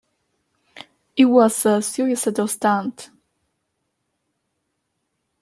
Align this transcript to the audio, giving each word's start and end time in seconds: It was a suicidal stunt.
It 1.15 1.25
was 1.25 1.63
a 1.63 1.79
suicidal 1.79 2.47
stunt. 2.47 3.11